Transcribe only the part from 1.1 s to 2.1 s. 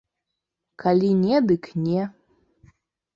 не, дык не.